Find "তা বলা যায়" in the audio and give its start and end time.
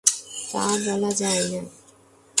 0.51-1.43